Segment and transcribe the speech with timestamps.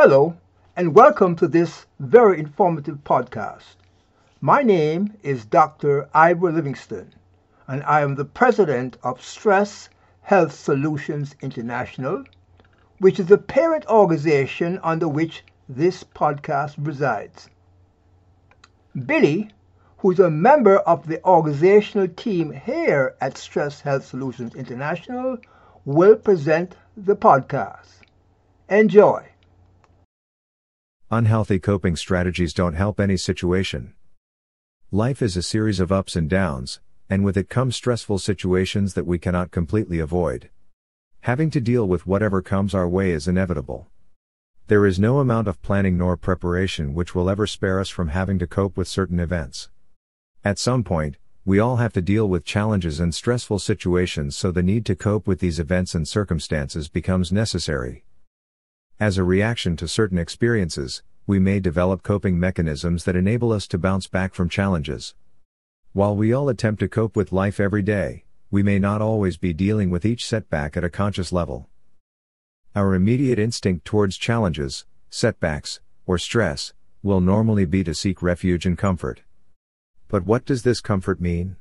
[0.00, 0.36] Hello,
[0.76, 3.74] and welcome to this very informative podcast.
[4.40, 6.08] My name is Dr.
[6.14, 7.12] Ivor Livingston,
[7.66, 9.88] and I am the president of Stress
[10.22, 12.22] Health Solutions International,
[13.00, 17.50] which is the parent organization under which this podcast resides.
[19.04, 19.50] Billy,
[19.96, 25.38] who's a member of the organizational team here at Stress Health Solutions International,
[25.84, 28.02] will present the podcast.
[28.68, 29.28] Enjoy.
[31.10, 33.94] Unhealthy coping strategies don't help any situation.
[34.90, 39.06] Life is a series of ups and downs, and with it come stressful situations that
[39.06, 40.50] we cannot completely avoid.
[41.20, 43.86] Having to deal with whatever comes our way is inevitable.
[44.66, 48.38] There is no amount of planning nor preparation which will ever spare us from having
[48.40, 49.70] to cope with certain events.
[50.44, 54.62] At some point, we all have to deal with challenges and stressful situations, so the
[54.62, 58.04] need to cope with these events and circumstances becomes necessary.
[59.00, 63.78] As a reaction to certain experiences, we may develop coping mechanisms that enable us to
[63.78, 65.14] bounce back from challenges.
[65.92, 69.52] While we all attempt to cope with life every day, we may not always be
[69.52, 71.68] dealing with each setback at a conscious level.
[72.74, 78.76] Our immediate instinct towards challenges, setbacks, or stress, will normally be to seek refuge and
[78.76, 79.22] comfort.
[80.08, 81.54] But what does this comfort mean?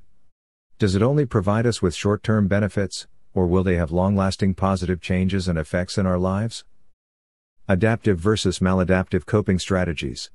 [0.79, 4.55] Does it only provide us with short term benefits, or will they have long lasting
[4.55, 6.63] positive changes and effects in our lives?
[7.69, 10.31] Adaptive versus maladaptive coping strategies.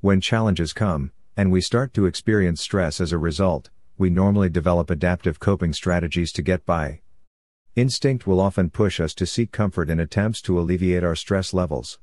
[0.00, 4.88] When challenges come, and we start to experience stress as a result, we normally develop
[4.88, 7.02] adaptive coping strategies to get by.
[7.76, 11.98] Instinct will often push us to seek comfort in attempts to alleviate our stress levels.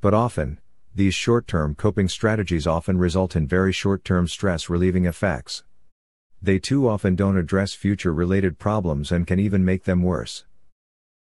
[0.00, 0.58] But often,
[0.92, 5.62] these short term coping strategies often result in very short term stress relieving effects.
[6.42, 10.46] They too often don't address future related problems and can even make them worse.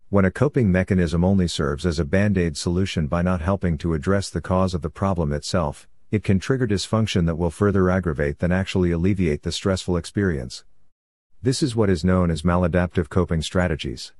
[0.09, 3.93] When a coping mechanism only serves as a band aid solution by not helping to
[3.93, 8.39] address the cause of the problem itself, it can trigger dysfunction that will further aggravate
[8.39, 10.65] than actually alleviate the stressful experience.
[11.43, 14.12] This is what is known as maladaptive coping strategies.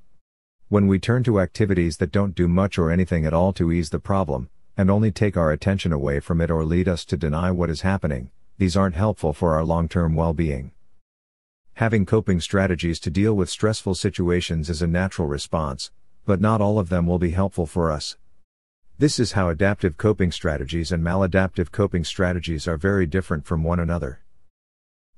[0.69, 3.91] When we turn to activities that don't do much or anything at all to ease
[3.91, 7.53] the problem, and only take our attention away from it or lead us to deny
[7.53, 10.73] what is happening, these aren't helpful for our long term well being.
[11.77, 15.91] Having coping strategies to deal with stressful situations is a natural response,
[16.25, 18.17] but not all of them will be helpful for us.
[18.97, 23.79] This is how adaptive coping strategies and maladaptive coping strategies are very different from one
[23.79, 24.23] another.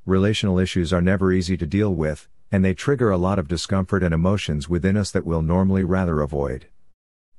[0.05, 4.03] Relational issues are never easy to deal with, and they trigger a lot of discomfort
[4.03, 6.67] and emotions within us that we'll normally rather avoid.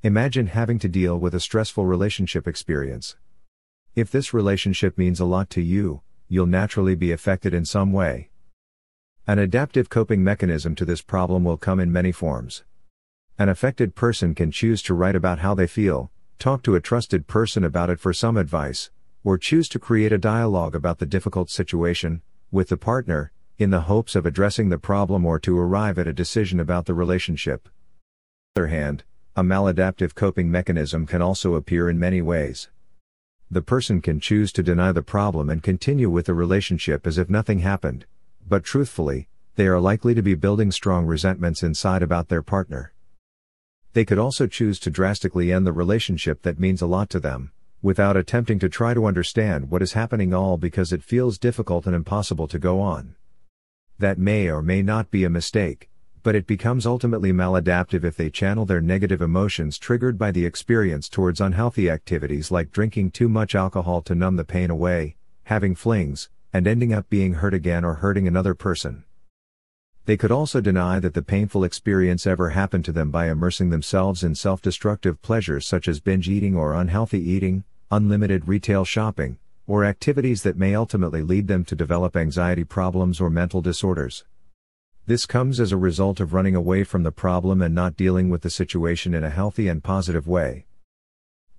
[0.02, 3.18] Imagine having to deal with a stressful relationship experience.
[3.96, 8.29] If this relationship means a lot to you, you'll naturally be affected in some way.
[9.30, 12.64] An adaptive coping mechanism to this problem will come in many forms.
[13.38, 16.10] An affected person can choose to write about how they feel,
[16.40, 18.90] talk to a trusted person about it for some advice,
[19.24, 23.82] or choose to create a dialogue about the difficult situation with the partner, in the
[23.82, 27.68] hopes of addressing the problem or to arrive at a decision about the relationship.
[27.68, 27.72] On
[28.56, 29.04] the other hand,
[29.36, 32.70] a maladaptive coping mechanism can also appear in many ways.
[33.52, 37.30] The person can choose to deny the problem and continue with the relationship as if
[37.30, 38.08] nothing happened,
[38.50, 42.94] but truthfully, they are likely to be building strong resentments inside about their partner.
[43.94, 47.52] They could also choose to drastically end the relationship that means a lot to them,
[47.82, 51.96] without attempting to try to understand what is happening all because it feels difficult and
[51.96, 53.16] impossible to go on.
[54.00, 55.90] That may or may not be a mistake,
[56.24, 61.08] but it becomes ultimately maladaptive if they channel their negative emotions triggered by the experience
[61.08, 66.30] towards unhealthy activities like drinking too much alcohol to numb the pain away, having flings,
[66.54, 69.04] and ending up being hurt again or hurting another person.
[70.06, 74.24] They could also deny that the painful experience ever happened to them by immersing themselves
[74.24, 79.38] in self destructive pleasures such as binge eating or unhealthy eating, unlimited retail shopping,
[79.68, 84.26] or activities that may ultimately lead them to develop anxiety problems or mental disorders.
[85.06, 88.42] This comes as a result of running away from the problem and not dealing with
[88.42, 90.66] the situation in a healthy and positive way.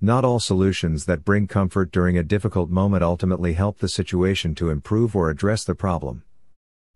[0.02, 4.70] Not all solutions that bring comfort during a difficult moment ultimately help the situation to
[4.70, 6.22] improve or address the problem.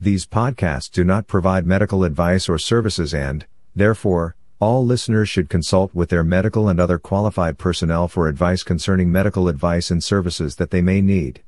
[0.01, 3.45] These podcasts do not provide medical advice or services and,
[3.75, 9.11] therefore, all listeners should consult with their medical and other qualified personnel for advice concerning
[9.11, 11.43] medical advice and services that they may need.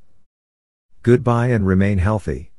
[1.04, 2.50] Goodbye and remain healthy.